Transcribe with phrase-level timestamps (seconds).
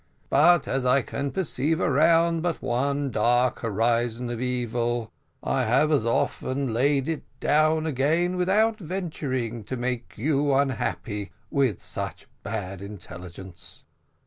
[0.31, 5.11] But as I can perceive around but one dark horizon of evil,
[5.43, 11.83] I have as often laid it down again without venturing to make you unhappy with
[11.83, 13.83] such bad intelligence.